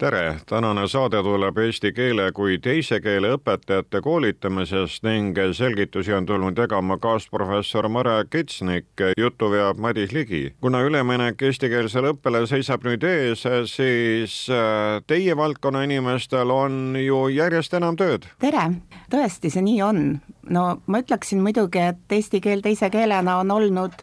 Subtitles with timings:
[0.00, 6.56] tere, tänane saade tuleb eesti keele kui teise keele õpetajate koolitamisest ning selgitusi on tulnud
[6.58, 10.54] jagama kaasprofessor Mare Kitsnik, juttu veab Madis Ligi.
[10.60, 13.44] kuna üleminek eestikeelsele õppele seisab nüüd ees,
[13.74, 18.24] siis äh, teie valdkonna inimestel on ju järjest enam tööd.
[18.40, 18.64] tere,
[19.12, 20.02] tõesti, see nii on.
[20.48, 24.00] no ma ütleksin muidugi, et eesti keel teise keelena on olnud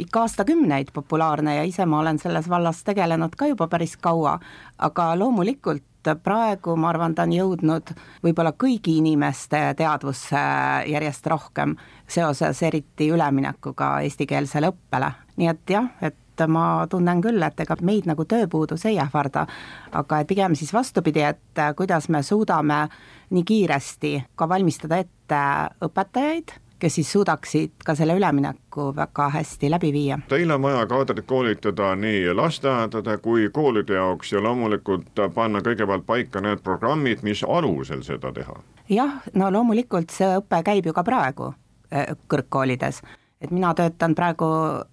[0.00, 4.38] ikka aastakümneid populaarne ja ise ma olen selles vallas tegelenud ka juba päris kaua,
[4.78, 5.84] aga loomulikult
[6.22, 7.92] praegu ma arvan, ta on jõudnud
[8.24, 10.40] võib-olla kõigi inimeste teadvusse
[10.88, 11.76] järjest rohkem
[12.08, 18.08] seoses eriti üleminekuga eestikeelsele õppele, nii et jah, et ma tunnen küll, et ega meid
[18.08, 19.44] nagu tööpuudus ei ähvarda,
[19.92, 22.86] aga pigem siis vastupidi, et kuidas me suudame
[23.30, 25.44] nii kiiresti ka valmistada ette
[25.84, 30.18] õpetajaid kes siis suudaksid ka selle ülemineku väga hästi läbi viia.
[30.28, 36.40] Teil on vaja kaadrit koolitada nii lasteaedade kui koolide jaoks ja loomulikult panna kõigepealt paika
[36.40, 38.56] need programmid, mis alusel seda teha.
[38.88, 41.52] jah, no loomulikult see õpe käib ju ka praegu
[41.92, 43.02] äh, kõrgkoolides,
[43.40, 44.48] et mina töötan praegu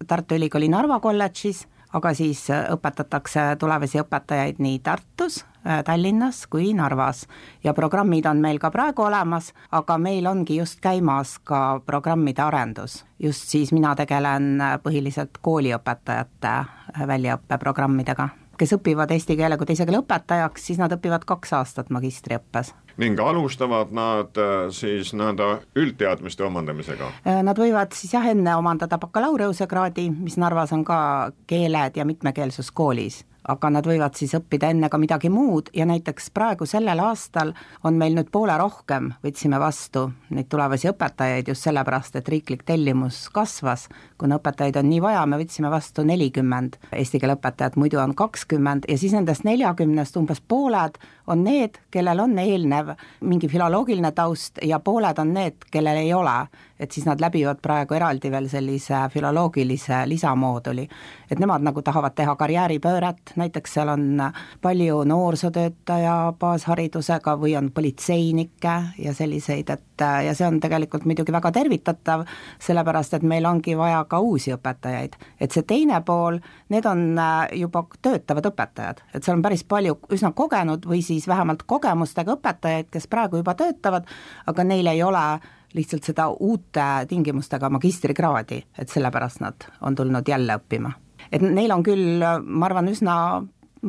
[0.06, 7.26] Tartu Ülikooli Narva kolledžis, aga siis õpetatakse tulevasi õpetajaid nii Tartus, Äh, Tallinnas kui Narvas
[7.64, 13.04] ja programmid on meil ka praegu olemas, aga meil ongi just käimas ka programmide arendus.
[13.18, 18.28] just siis mina tegelen äh, põhiliselt kooliõpetajate äh, väljaõppeprogrammidega,
[18.58, 23.20] kes õpivad eesti keele kui teise keele õpetajaks, siis nad õpivad kaks aastat magistriõppes ning
[23.22, 24.38] alustavad nad
[24.74, 25.46] siis nii-öelda
[25.78, 27.12] üldteadmiste omandamisega?
[27.46, 30.98] Nad võivad siis jah, enne omandada bakalaureusekraadi, mis Narvas on ka
[31.46, 36.30] keeled ja mitmekeelsus koolis aga nad võivad siis õppida enne ka midagi muud ja näiteks
[36.36, 37.54] praegu sellel aastal
[37.88, 43.24] on meil nüüd poole rohkem, võtsime vastu neid tulevasi õpetajaid just sellepärast, et riiklik tellimus
[43.32, 43.86] kasvas,
[44.20, 46.76] kuna õpetajaid on nii vaja, me võtsime vastu nelikümmend.
[46.92, 50.98] Eesti keele õpetajat, muidu on kakskümmend ja siis nendest neljakümnest umbes pooled
[51.28, 56.36] on need, kellel on eelnev mingi filoloogiline taust ja pooled on need, kellel ei ole.
[56.78, 60.88] Et siis nad läbivad praegu eraldi veel sellise filoloogilise lisamooduli.
[61.30, 64.22] et nemad nagu tahavad teha karjääripööret, näiteks seal on
[64.62, 71.52] palju noorsootöötaja baasharidusega või on politseinikke ja selliseid, et ja see on tegelikult muidugi väga
[71.54, 72.24] tervitatav,
[72.62, 75.16] sellepärast et meil ongi vaja ka uusi õpetajaid.
[75.40, 76.38] et see teine pool,
[76.68, 77.18] need on
[77.52, 82.90] juba töötavad õpetajad, et seal on päris palju üsna kogenud või siis vähemalt kogemustega õpetajaid,
[82.90, 84.06] kes praegu juba töötavad,
[84.46, 85.40] aga neil ei ole
[85.74, 90.92] lihtsalt seda uute tingimustega magistrikraadi, et sellepärast nad on tulnud jälle õppima.
[91.32, 93.16] Et neil on küll, ma arvan, üsna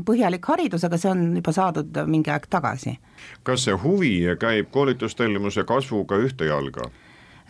[0.06, 2.98] põhjalik haridus, aga see on juba saadud mingi aeg tagasi.
[3.44, 6.90] kas see huvi käib koolitustellimuse kasvuga ühte jalga?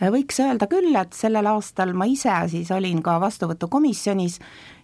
[0.00, 4.38] võiks öelda küll, et sellel aastal ma ise siis olin ka vastuvõtukomisjonis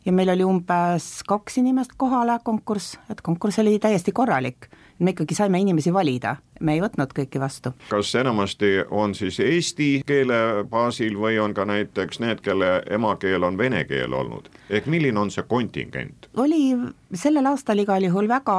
[0.05, 4.69] ja meil oli umbes kaks inimest kohale konkurss, et konkurss oli täiesti korralik
[4.99, 7.73] me ikkagi saime inimesi valida, me ei võtnud kõiki vastu.
[7.89, 13.59] kas enamasti on siis eesti keele baasil või on ka näiteks need, kelle emakeel on
[13.59, 16.31] vene keel olnud, ehk milline on see kontingent?
[16.37, 16.77] oli
[17.15, 18.57] sellel aastal igal juhul väga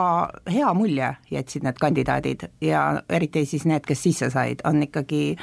[0.52, 5.38] hea mulje jätsid need kandidaadid ja eriti siis need, kes sisse said, on ikkagi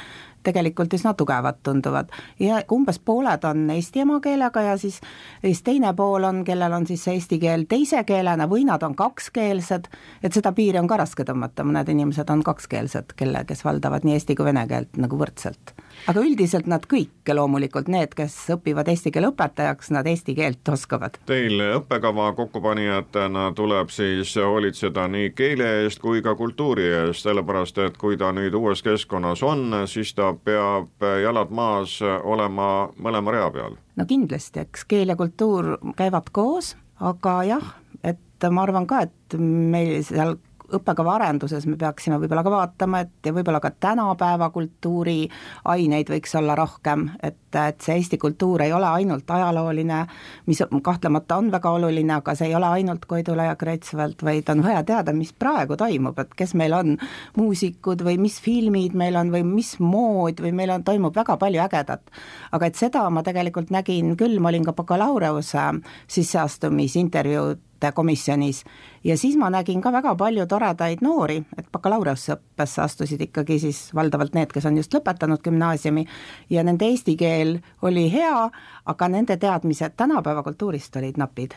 [0.45, 2.11] tegelikult üsna tugevad tunduvad.
[2.39, 4.99] Ja umbes pooled on eesti emakeelega ja siis,
[5.41, 9.89] siis teine pool on, kellel on siis eesti keel teise keelena või nad on kakskeelsed,
[10.23, 14.17] et seda piiri on ka raske tõmmata, mõned inimesed on kakskeelsed, kelle, kes valdavad nii
[14.19, 15.75] eesti kui vene keelt nagu võrdselt.
[16.11, 21.17] Aga üldiselt nad kõik loomulikult, need, kes õpivad eesti keele õpetajaks, nad eesti keelt oskavad.
[21.25, 27.97] Teil õppekava kokkupanijatena tuleb siis hoolitseda nii keele eest kui ka kultuuri eest, sellepärast et
[27.97, 33.77] kui ta nüüd uues keskkonnas on, siis ta peab jalad maas olema mõlema rea peal.
[33.95, 37.71] no kindlasti, eks keel ja kultuur käivad koos, aga jah,
[38.03, 40.37] et ma arvan ka, et meil seal
[40.73, 46.55] õppekava arenduses me peaksime võib-olla ka vaatama, et ja võib-olla ka tänapäeva kultuuriaineid võiks olla
[46.57, 50.01] rohkem, et, et see Eesti kultuur ei ole ainult ajalooline,
[50.49, 54.63] mis kahtlemata on väga oluline, aga see ei ole ainult Koidula ja Kreutzwald, vaid on
[54.65, 56.95] vaja teada, mis praegu toimub, et kes meil on
[57.37, 61.61] muusikud või mis filmid meil on või mis mood või meil on, toimub väga palju
[61.65, 62.11] ägedat.
[62.51, 65.69] aga et seda ma tegelikult nägin küll, ma olin ka bakalaureuse
[66.07, 68.63] sisseastumisintervjuud komisjonis
[69.03, 74.33] ja siis ma nägin ka väga palju toredaid noori, et bakalaureuseõppesse astusid ikkagi siis valdavalt
[74.35, 76.05] need, kes on just lõpetanud gümnaasiumi
[76.49, 78.49] ja nende eesti keel oli hea,
[78.85, 81.55] aga nende teadmised tänapäeva kultuurist olid napid.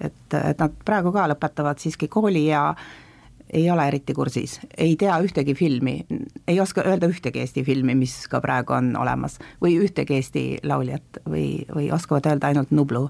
[0.00, 2.74] et, et nad praegu ka lõpetavad siiski kooli ja
[3.54, 5.94] ei ole eriti kursis, ei tea ühtegi filmi,
[6.48, 11.20] ei oska öelda ühtegi Eesti filmi, mis ka praegu on olemas, või ühtegi Eesti lauljat
[11.30, 13.06] või, või oskavad öelda ainult Nublu,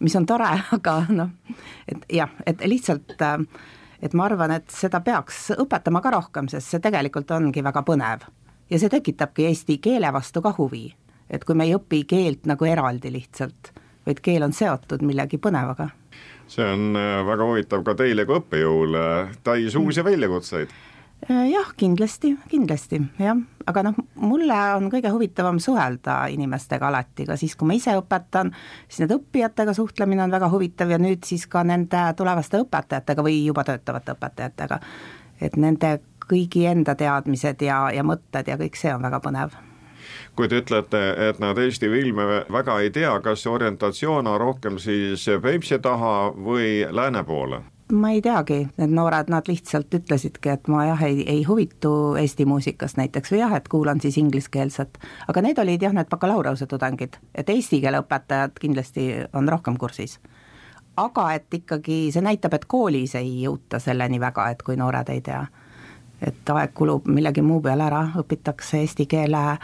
[0.00, 1.30] mis on tore, aga noh,
[1.88, 3.14] et jah, et lihtsalt
[4.04, 8.26] et ma arvan, et seda peaks õpetama ka rohkem, sest see tegelikult ongi väga põnev.
[8.70, 10.88] ja see tekitabki eesti keele vastu ka huvi.
[11.30, 13.72] et kui me ei õpi keelt nagu eraldi lihtsalt,
[14.06, 15.90] vaid keel on seotud millegi põnevaga.
[16.50, 19.04] See on äh, väga huvitav ka teile kui õppejõule,
[19.46, 20.10] täis uusi mm.
[20.10, 20.74] väljakutseid?
[21.30, 27.38] Äh, jah, kindlasti, kindlasti jah, aga noh, mulle on kõige huvitavam suhelda inimestega alati, ka
[27.40, 28.52] siis, kui ma ise õpetan,
[28.88, 33.40] siis need õppijatega suhtlemine on väga huvitav ja nüüd siis ka nende tulevaste õpetajatega või
[33.46, 34.80] juba töötavate õpetajatega.
[35.40, 35.98] et nende
[36.28, 39.56] kõigi enda teadmised ja, ja mõtted ja kõik see on väga põnev
[40.36, 44.78] kui te ütlete, et nad Eesti filme väga ei tea, kas see orientatsioon on rohkem
[44.82, 47.62] siis Peipsi taha või lääne poole?
[47.92, 52.46] ma ei teagi, need noored, nad lihtsalt ütlesidki, et ma jah, ei, ei huvitu Eesti
[52.48, 54.98] muusikast näiteks või jah, et kuulan siis ingliskeelset.
[55.28, 60.18] aga need olid jah, need bakalaureuse tudengid, et eesti keele õpetajad kindlasti on rohkem kursis.
[60.96, 65.20] aga et ikkagi see näitab, et koolis ei jõuta selleni väga, et kui noored ei
[65.20, 65.46] tea.
[66.22, 69.58] et aeg kulub millegi muu peale ära, õpitakse eesti keele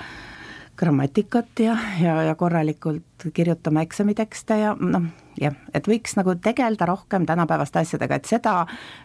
[0.81, 5.11] grammatikat ja, ja, ja korralikult kirjutama eksamitekste ja noh,
[5.41, 8.55] jah, et võiks nagu tegeleda rohkem tänapäevaste asjadega, et seda,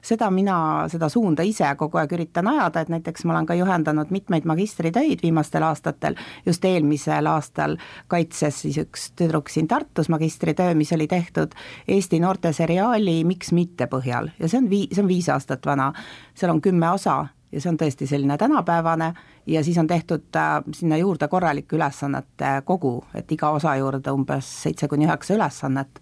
[0.05, 0.57] seda mina,
[0.91, 5.23] seda suunda ise kogu aeg üritan ajada, et näiteks ma olen ka juhendanud mitmeid magistritöid
[5.23, 7.75] viimastel aastatel, just eelmisel aastal
[8.11, 11.55] kaitses siis üks tüdruk siin Tartus magistritöö, mis oli tehtud
[11.87, 14.31] Eesti noorte seriaali Miks mitte põhjal.
[14.39, 15.91] Ja see on vii-, see on viis aastat vana,
[16.35, 17.25] seal on kümme osa
[17.55, 19.13] ja see on tõesti selline tänapäevane
[19.47, 24.49] ja siis on tehtud äh, sinna juurde korralik ülesannete kogu, et iga osa juurde umbes
[24.63, 26.01] seitse kuni üheksa ülesannet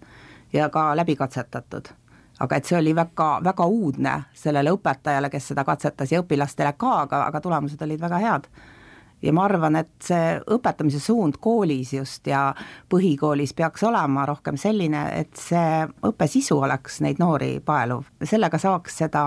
[0.52, 1.88] ja ka läbi katsetatud.
[2.40, 6.94] aga et see oli väga, väga uudne sellele õpetajale, kes seda katsetas ja õpilastele ka,
[7.06, 8.48] aga, aga tulemused olid väga head
[9.24, 12.46] ja ma arvan, et see õpetamise suund koolis just ja
[12.92, 18.04] põhikoolis peaks olema rohkem selline, et see õppe sisu oleks neid noori paeluv.
[18.22, 19.26] sellega saaks seda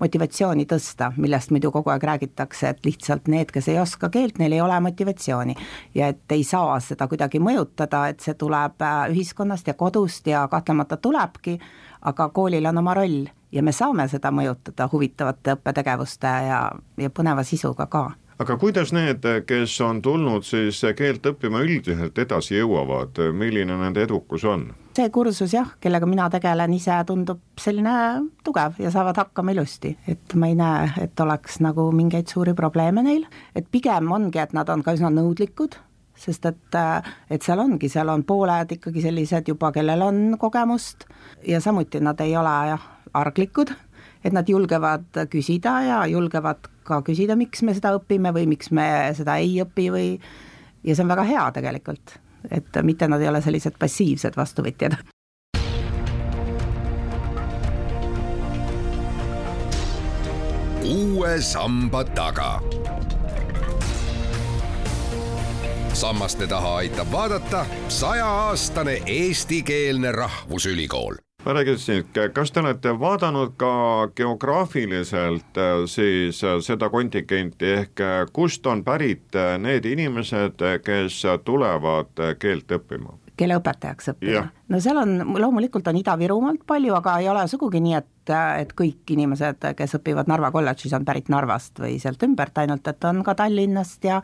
[0.00, 4.52] motivatsiooni tõsta, millest muidu kogu aeg räägitakse, et lihtsalt need, kes ei oska keelt, neil
[4.52, 5.56] ei ole motivatsiooni.
[5.94, 10.46] ja et ei saa seda kuidagi mõjutada, et see tuleb äh, ühiskonnast ja kodust ja
[10.48, 11.58] kahtlemata tulebki,
[12.02, 16.64] aga koolil on oma roll ja me saame seda mõjutada huvitavate õppetegevuste ja,
[16.96, 18.10] ja põneva sisuga ka
[18.40, 24.46] aga kuidas need, kes on tulnud siis keelt õppima üldiselt edasi jõuavad, milline nende edukus
[24.48, 24.70] on?
[24.96, 27.92] see kursus jah, kellega mina tegelen ise, tundub selline
[28.44, 33.04] tugev ja saavad hakkama ilusti, et ma ei näe, et oleks nagu mingeid suuri probleeme
[33.06, 33.24] neil,
[33.56, 35.78] et pigem ongi, et nad on ka üsna nõudlikud,
[36.20, 36.78] sest et,
[37.32, 41.06] et seal ongi, seal on pooled ikkagi sellised juba, kellel on kogemust.
[41.48, 42.84] Ja samuti nad ei ole jah,
[43.16, 43.72] arglikud,
[44.24, 48.86] et nad julgevad küsida ja julgevad ka küsida, miks me seda õpime või miks me
[49.16, 50.08] seda ei õpi või
[50.84, 52.18] ja see on väga hea tegelikult,
[52.50, 55.00] et mitte nad ei ole sellised passiivsed vastuvõtjad.
[60.90, 62.60] uue samba taga.
[65.92, 73.72] sammaste taha aitab vaadata sajaaastane eestikeelne rahvusülikool ma räägiksin, kas te olete vaadanud ka
[74.16, 82.12] geograafiliselt äh, siis äh, seda kontingenti ehk äh, kust on pärit need inimesed, kes tulevad
[82.38, 83.16] keelt õppima?
[83.40, 84.42] keeleõpetajaks õppima.
[84.68, 89.14] no seal on, loomulikult on Ida-Virumaalt palju, aga ei ole sugugi nii, et, et kõik
[89.16, 93.34] inimesed, kes õpivad Narva kolledžis, on pärit Narvast või sealt ümbert, ainult et on ka
[93.38, 94.20] Tallinnast ja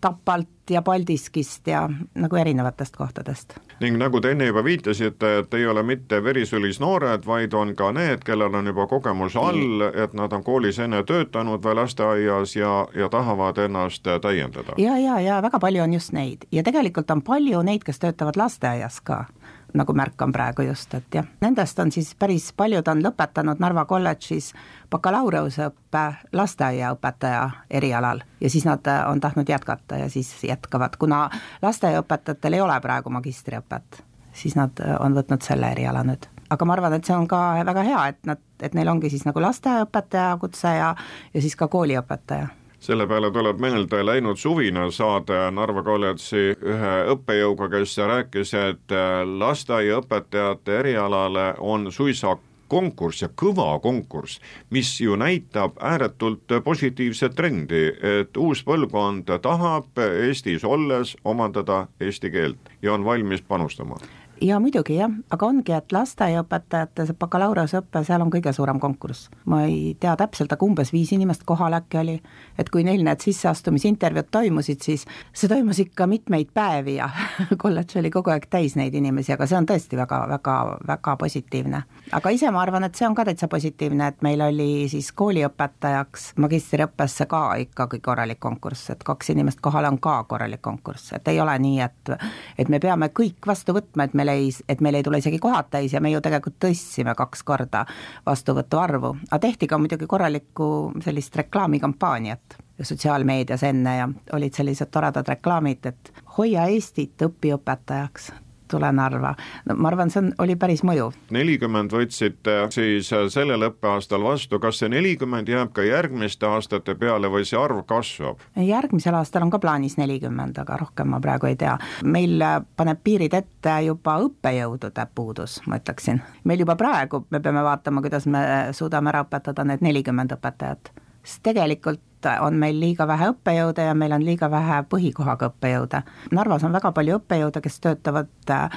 [0.00, 3.58] Tapalt ja Paldiskist ja nagu erinevatest kohtadest.
[3.80, 7.90] Ning nagu te enne juba viitasite, et ei ole mitte verisulis noored, vaid on ka
[7.96, 12.86] need, kellel on juba kogemus all, et nad on koolis enne töötanud või lasteaias ja,
[12.94, 14.76] ja tahavad ennast täiendada.
[14.78, 16.46] ja, ja, ja väga palju on just neid.
[16.52, 19.24] Ja tegelikult on palju neid, kes töötavad lasteaias ka
[19.74, 24.52] nagu märkan praegu just, et jah, nendest on siis päris paljud on lõpetanud Narva kolledžis
[24.90, 31.28] bakalaureusõppe lasteaiaõpetaja erialal ja siis nad äh, on tahtnud jätkata ja siis jätkavad, kuna
[31.62, 36.28] lasteaiaõpetajatel ei ole praegu magistriõpet, siis nad äh, on võtnud selle eriala nüüd.
[36.50, 39.22] Aga ma arvan, et see on ka väga hea, et nad, et neil ongi siis
[39.26, 40.94] nagu lasteaiaõpetaja kutse ja,
[41.34, 42.48] ja siis ka kooliõpetaja
[42.80, 48.94] selle peale tuleb meelde läinud suvine saade Narva kolledži ühe õppejõuga, kes rääkis, et
[49.40, 52.36] lasteaiaõpetajate erialale on suisa
[52.70, 54.38] konkurss ja kõva konkurss,
[54.70, 57.88] mis ju näitab ääretult positiivset trendi,
[58.20, 63.98] et uus põlvkond tahab Eestis olles omandada eesti keelt ja on valmis panustama
[64.40, 69.28] ja muidugi jah, aga ongi, et lasteaiaõpetajate see bakalaureuseõpe, seal on kõige suurem konkurss.
[69.44, 72.16] ma ei tea täpselt, aga umbes viis inimest kohal äkki oli,
[72.58, 77.10] et kui neil need sisseastumisintervjuud toimusid, siis see toimus ikka mitmeid päevi ja
[77.62, 80.56] kolledž oli kogu aeg täis neid inimesi, aga see on tõesti väga, väga,
[80.88, 81.82] väga positiivne.
[82.12, 86.32] aga ise ma arvan, et see on ka täitsa positiivne, et meil oli siis kooliõpetajaks
[86.40, 91.40] magistriõppesse ka ikkagi korralik konkurss, et kaks inimest kohale on ka korralik konkurss, et ei
[91.40, 92.16] ole nii, et
[92.58, 95.38] et me peame kõik vastu võtma, et meil meil ei, et meil ei tule isegi
[95.38, 97.84] kohad täis ja me ju tegelikult tõstsime kaks korda
[98.26, 100.70] vastuvõtu arvu, aga tehti ka muidugi korralikku
[101.04, 108.30] sellist reklaamikampaaniat sotsiaalmeedias enne ja olid sellised toredad reklaamid, et hoia Eestit õpiõpetajaks,
[108.70, 109.34] tule Narva.
[109.68, 111.16] no ma arvan, see on, oli päris mõjuv.
[111.34, 117.44] nelikümmend võtsite siis sellel õppeaastal vastu, kas see nelikümmend jääb ka järgmiste aastate peale või
[117.48, 118.40] see arv kasvab?
[118.56, 121.76] järgmisel aastal on ka plaanis nelikümmend, aga rohkem ma praegu ei tea.
[122.04, 122.42] meil
[122.76, 126.22] paneb piirid ette juba õppejõudude puudus, ma ütleksin.
[126.44, 130.92] meil juba praegu, me peame vaatama, kuidas me suudame ära õpetada need nelikümmend õpetajat
[131.24, 132.00] sest tegelikult
[132.40, 136.02] on meil liiga vähe õppejõude ja meil on liiga vähe põhikohaga õppejõude.
[136.36, 138.68] Narvas on väga palju õppejõude, kes töötavad äh,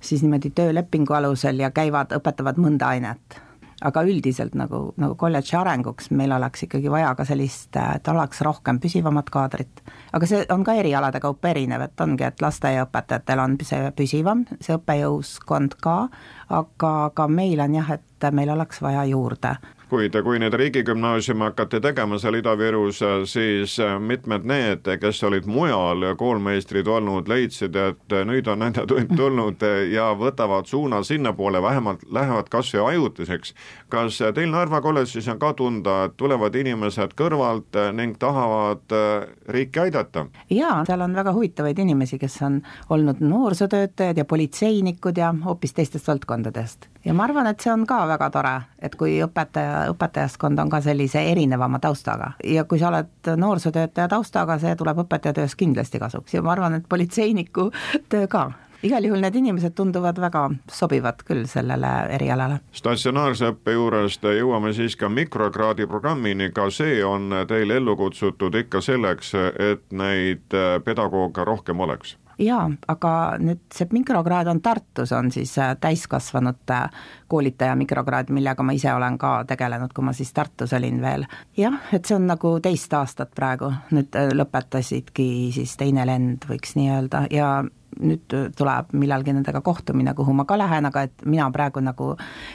[0.00, 3.40] siis niimoodi töölepingu alusel ja käivad, õpetavad mõnda ainet.
[3.80, 8.40] aga üldiselt nagu, nagu kolledži arenguks meil oleks ikkagi vaja ka sellist, äh, et oleks
[8.40, 9.82] rohkem püsivamat kaadrit.
[10.12, 14.76] aga see on ka erialade kaupa erinev, et ongi, et lasteaiaõpetajatel on see püsivam, see
[14.76, 16.08] õppejõuskond ka,
[16.48, 19.56] aga, aga meil on jah, et meil oleks vaja juurde
[19.90, 26.86] kuid kui nüüd riigigümnaasiumi hakati tegema seal Ida-Virus, siis mitmed need, kes olid mujal koolmeistrid
[26.86, 32.72] olnud, leidsid, et nüüd on nende tund tulnud ja võtavad suuna sinnapoole, vähemalt lähevad kas
[32.74, 33.54] või ajutiseks.
[33.88, 38.96] kas teil Narva kolledžis on ka tunda, et tulevad inimesed kõrvalt ning tahavad
[39.48, 40.26] riiki aidata?
[40.50, 46.08] jaa, seal on väga huvitavaid inimesi, kes on olnud noorsootöötajad ja politseinikud ja hoopis teistest
[46.08, 46.89] valdkondadest.
[47.04, 50.80] Ja ma arvan, et see on ka väga tore, et kui õpetaja õpetajaskond on ka
[50.84, 52.32] sellise erinevama taustaga.
[52.44, 56.34] Ja kui sa oled noorsootöötaja taustaga, see tuleb õpetajatöös kindlasti kasuks.
[56.34, 57.70] Ja ma arvan, et politseiniku
[58.12, 58.50] töö ka.
[58.82, 62.62] Igal juhul need inimesed tunduvad väga sobivad küll sellele erialale.
[62.72, 68.80] statsionaarse õppe juurest jõuame siis ka mikrokraadi programmini, ka see on teil ellu kutsutud ikka
[68.80, 75.52] selleks, et neid pedagooge rohkem oleks jaa, aga nüüd see mikrokraad on Tartus, on siis
[75.58, 76.80] äh, täiskasvanute
[77.28, 81.26] koolitaja mikrokraad, millega ma ise olen ka tegelenud, kui ma siis Tartus olin veel.
[81.56, 86.76] jah, et see on nagu teist aastat praegu, nüüd äh, lõpetasidki siis teine lend, võiks
[86.78, 87.52] nii öelda, ja
[87.98, 92.12] nüüd tuleb millalgi nendega kohtumine, kuhu ma ka lähen, aga et mina praegu nagu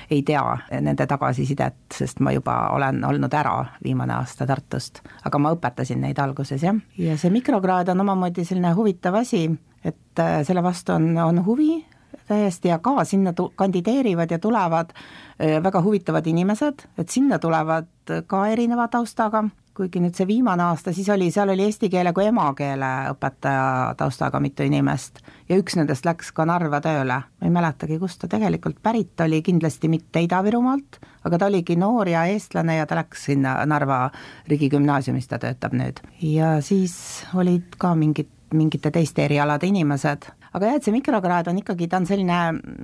[0.09, 0.43] ei tea
[0.81, 5.01] nende tagasisidet, sest ma juba olen olnud ära viimane aasta Tartust.
[5.25, 6.75] aga ma õpetasin neid alguses, jah.
[6.97, 9.49] ja see mikrokraad on omamoodi selline huvitav asi,
[9.85, 11.85] et äh, selle vastu on, on huvi
[12.27, 17.91] täiesti ja ka sinna tu-, kandideerivad ja tulevad äh, väga huvitavad inimesed, et sinna tulevad
[18.27, 22.27] ka erineva taustaga kuigi nüüd see viimane aasta, siis oli, seal oli eesti keele kui
[22.29, 27.17] emakeele õpetaja taustaga mitu inimest ja üks nendest läks ka Narva tööle.
[27.27, 32.07] ma ei mäletagi, kust ta tegelikult pärit oli, kindlasti mitte Ida-Virumaalt, aga ta oligi noor
[32.07, 33.99] ja eestlane ja ta läks sinna Narva
[34.47, 35.99] riigigümnaasiumis, ta töötab nüüd.
[36.21, 41.59] ja siis olid ka mingid, mingite teiste erialade inimesed aga jah, et see mikrokraad on
[41.59, 42.37] ikkagi, ta on selline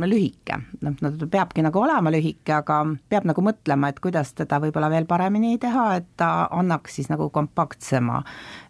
[0.04, 4.60] lühike, noh, no ta peabki nagu olema lühike, aga peab nagu mõtlema, et kuidas teda
[4.64, 8.22] võib-olla veel paremini teha, et ta annaks siis nagu kompaktsema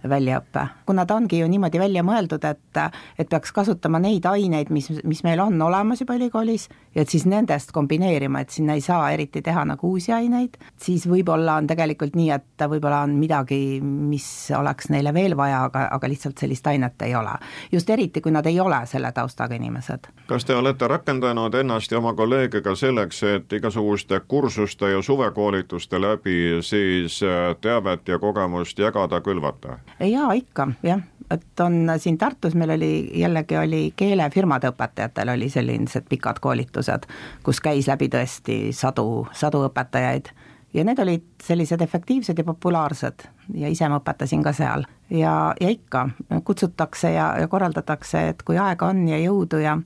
[0.08, 0.67] väljaõppe.
[0.86, 2.81] kuna ta ongi ju niimoodi välja mõeldud, et,
[3.17, 7.25] et peaks kasutama neid aineid, mis, mis meil on olemas juba ülikoolis, ja et siis
[7.25, 12.15] nendest kombineerima, et sinna ei saa eriti teha nagu uusi aineid, siis võib-olla on tegelikult
[12.20, 14.27] nii, et võib-olla on midagi, mis
[14.58, 17.34] oleks neile veel vaja, aga, aga lihtsalt sellist ainet ei ole.
[17.72, 20.12] just eriti, kui nad ei ole selle taustaga inimesed.
[20.27, 26.01] kas te olete rakendanud ennast ja oma kolleege ka selleks, et igasuguste kursuste ja suvekoolituste
[26.01, 29.79] läbi siis äh, teavet ja kogemust jagada, külvata?
[30.00, 36.07] jaa, ikka, jah, et on siin Tartus meil oli, jällegi oli keelefirmade õpetajatel oli sellised
[36.10, 37.07] pikad koolitused,
[37.43, 40.33] kus käis läbi tõesti sadu, sadu õpetajaid
[40.74, 44.86] ja need olid sellised efektiivsed ja populaarsed ja ise ma õpetasin ka seal.
[45.10, 46.10] ja, ja ikka
[46.44, 49.78] kutsutakse ja, ja korraldatakse, et kui aega on ja jõudu ja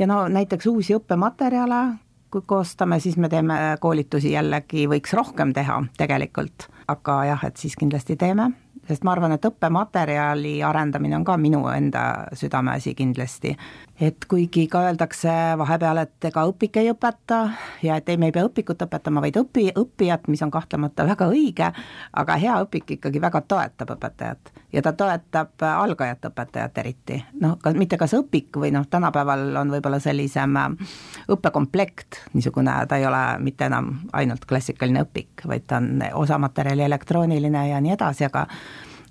[0.00, 1.82] ja no näiteks uusi õppematerjale,
[2.30, 7.76] kui koostame, siis me teeme koolitusi jällegi, võiks rohkem teha tegelikult, aga jah, et siis
[7.76, 8.50] kindlasti teeme,
[8.88, 13.56] sest ma arvan, et õppematerjali arendamine on ka minu enda südameasi kindlasti.
[14.00, 17.40] Et kuigi ka öeldakse vahepeal, et ega õpik ei õpeta
[17.84, 21.28] ja et ei, me ei pea õpikut õpetama, vaid õpi, õppijat, mis on kahtlemata väga
[21.28, 21.68] õige,
[22.22, 27.20] aga hea õpik ikkagi väga toetab õpetajat ja ta toetab algajat õpetajat eriti.
[27.40, 30.96] noh, ka mitte kas õpik või noh, tänapäeval on võib-olla sellisem äh,
[31.28, 37.68] õppekomplekt, niisugune, ta ei ole mitte enam ainult klassikaline õpik, vaid ta on osamaterjali elektrooniline
[37.68, 38.46] ja nii edasi, aga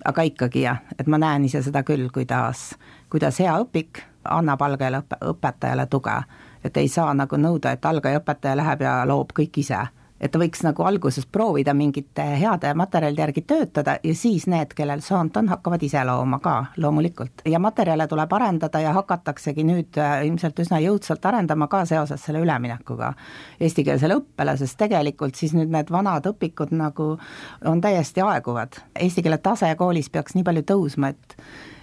[0.05, 2.71] aga ikkagi jah, et ma näen ise seda küll, kuidas,
[3.11, 6.17] kuidas hea õpik annab algajale õpe, õpetajale tuge.
[6.63, 9.79] et ei saa nagu nõuda, et algaja õpetaja läheb ja loob kõik ise
[10.19, 15.01] et ta võiks nagu alguses proovida mingite heade materjalide järgi töötada ja siis need, kellel
[15.05, 17.43] soont on, hakkavad ise looma ka loomulikult.
[17.45, 22.43] ja materjale tuleb arendada ja hakataksegi nüüd äh, ilmselt üsna jõudsalt arendama ka seoses selle
[22.43, 23.13] üleminekuga
[23.59, 27.15] eestikeelsele õppele, sest tegelikult siis nüüd need vanad õpikud nagu
[27.65, 28.81] on täiesti aeguvad.
[28.99, 31.37] Eesti keele tase koolis peaks nii palju tõusma, et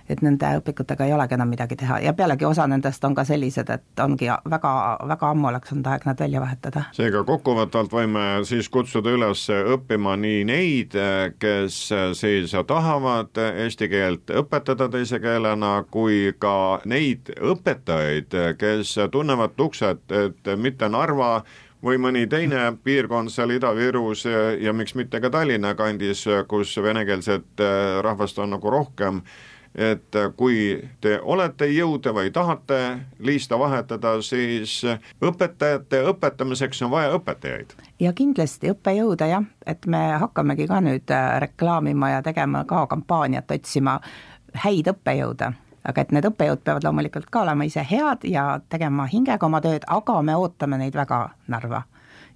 [0.08, 3.70] et nende õpikutega ei olegi enam midagi teha ja pealegi osa nendest on ka sellised,
[3.70, 4.72] et ongi väga,
[5.08, 6.84] väga ammu oleks olnud aeg nad välja vahetada.
[6.96, 10.96] seega kokkuvõtvalt võime siis kutsuda üles õppima nii neid,
[11.38, 11.80] kes
[12.18, 20.56] siis tahavad eesti keelt õpetada teise keelena, kui ka neid õpetajaid, kes tunnevad tuksed, et
[20.56, 21.42] mitte Narva
[21.84, 24.24] või mõni teine piirkond seal Ida-Virus
[24.60, 27.62] ja miks mitte ka Tallinna kandis, kus venekeelset
[28.02, 29.22] rahvast on nagu rohkem
[29.76, 32.78] et äh, kui te olete jõude või tahate
[33.18, 34.80] liista vahetada, siis
[35.22, 37.76] õpetajate õpetamiseks on vaja õpetajaid.
[38.00, 43.50] ja kindlasti õppejõude jah, et me hakkamegi ka nüüd äh, reklaamima ja tegema ka kampaaniat,
[43.50, 44.00] otsima
[44.64, 45.52] häid õppejõude.
[45.86, 49.84] Aga et need õppejõud peavad loomulikult ka olema ise head ja tegema hingega oma tööd,
[49.86, 51.84] aga me ootame neid väga Narva.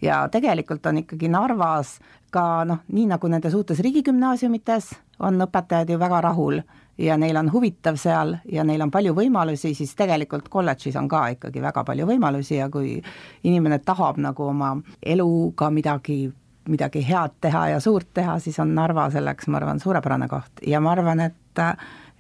[0.00, 1.98] Ja tegelikult on ikkagi Narvas
[2.30, 6.60] ka noh, nii nagu nendes uutes riigigümnaasiumites on õpetajad ju väga rahul
[6.98, 11.26] ja neil on huvitav seal ja neil on palju võimalusi, siis tegelikult kolledžis on ka
[11.36, 12.98] ikkagi väga palju võimalusi ja kui
[13.44, 16.22] inimene tahab nagu oma eluga midagi
[16.70, 20.60] midagi head teha ja suurt teha, siis on Narva selleks, ma arvan, suurepärane koht.
[20.66, 21.62] Ja ma arvan, et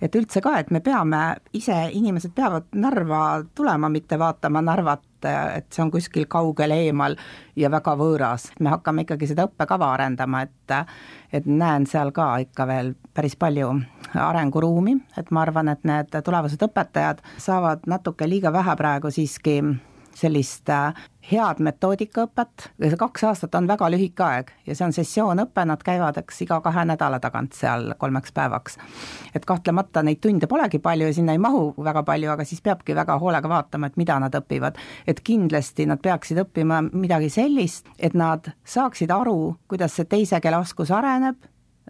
[0.00, 1.20] et üldse ka, et me peame
[1.56, 7.16] ise, inimesed peavad Narva tulema, mitte vaatama Narvat, et see on kuskil kaugel eemal
[7.56, 8.50] ja väga võõras.
[8.60, 10.76] me hakkame ikkagi seda õppekava arendama, et
[11.32, 13.74] et näen seal ka ikka veel päris palju
[14.14, 19.60] arenguruumi, et ma arvan, et need tulevased õpetajad saavad natuke liiga vähe praegu siiski
[20.16, 20.94] sellist äh,
[21.30, 26.40] head metoodikaõpet, kaks aastat on väga lühike aeg ja see on sessioonõpe, nad käivad, eks,
[26.46, 28.78] iga kahe nädala tagant seal kolmeks päevaks.
[29.34, 32.96] et kahtlemata neid tunde polegi palju ja sinna ei mahu väga palju, aga siis peabki
[32.96, 34.78] väga hoolega vaatama, et mida nad õpivad.
[35.06, 40.56] et kindlasti nad peaksid õppima midagi sellist, et nad saaksid aru, kuidas see teise keele
[40.56, 41.36] oskus areneb,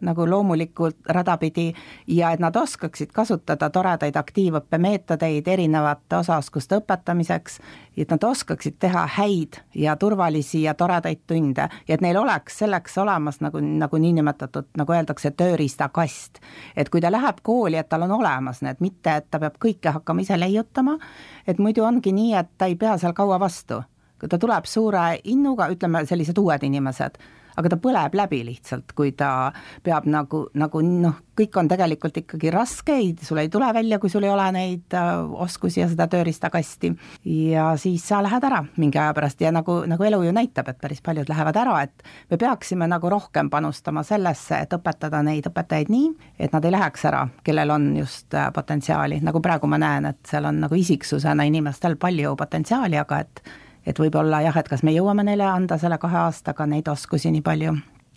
[0.01, 1.73] nagu loomulikult radapidi
[2.07, 7.61] ja et nad oskaksid kasutada toredaid aktiivõppemeetodeid erinevate osaoskuste õpetamiseks,
[7.97, 12.99] et nad oskaksid teha häid ja turvalisi ja toredaid tunde ja et neil oleks selleks
[12.99, 16.41] olemas nagu, nagu niinimetatud, nagu öeldakse, tööriistakast.
[16.77, 19.93] et kui ta läheb kooli, et tal on olemas need, mitte et ta peab kõike
[19.93, 20.99] hakkama ise leiutama,
[21.47, 23.83] et muidu ongi nii, et ta ei pea seal kaua vastu
[24.29, 27.17] ta tuleb suure innuga, ütleme sellised uued inimesed
[27.57, 29.51] aga ta põleb läbi lihtsalt, kui ta
[29.87, 34.27] peab nagu, nagu noh, kõik on tegelikult ikkagi raske, sul ei tule välja, kui sul
[34.27, 35.13] ei ole neid äh,
[35.45, 36.93] oskusi ja seda tööriistakasti.
[37.25, 40.81] ja siis sa lähed ära mingi aja pärast ja nagu, nagu elu ju näitab, et
[40.81, 45.91] päris paljud lähevad ära, et me peaksime nagu rohkem panustama sellesse, et õpetada neid õpetajaid
[45.93, 50.11] nii, et nad ei läheks ära, kellel on just äh, potentsiaali, nagu praegu ma näen,
[50.13, 53.45] et seal on nagu isiksusena inimestel palju potentsiaali, aga et
[53.91, 57.43] et võib-olla jah, et kas me jõuame neile anda selle kahe aastaga neid oskusi nii
[57.43, 57.75] palju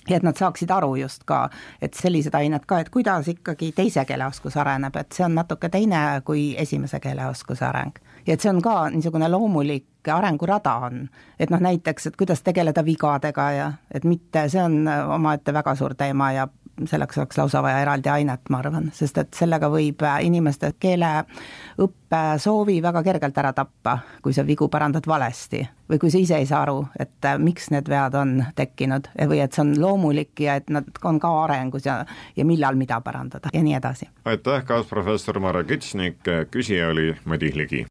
[0.09, 1.47] ja et nad saaksid aru just ka,
[1.81, 5.69] et sellised ained ka, et kuidas ikkagi teise keele oskus areneb, et see on natuke
[5.71, 7.99] teine kui esimese keele oskuse areng.
[8.27, 11.07] ja et see on ka niisugune loomulik arengurada on,
[11.39, 15.95] et noh, näiteks, et kuidas tegeleda vigadega ja et mitte, see on omaette väga suur
[15.95, 16.47] teema ja
[16.86, 22.79] selleks oleks lausa vaja eraldi ainet, ma arvan, sest et sellega võib inimeste keeleõppe soovi
[22.81, 26.63] väga kergelt ära tappa, kui sa vigu parandad valesti või kui sa ise ei saa
[26.65, 30.89] aru, et miks need vead on tekkinud või et see on loomulik ja et nad
[31.03, 32.01] on ka arengus ja,
[32.36, 34.09] ja millal mida parandada ja nii edasi.
[34.25, 37.86] aitäh, kaasprofessor Mare Kitsnik, küsija oli Madis Ligi.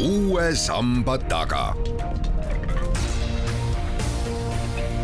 [0.00, 1.74] uue samba taga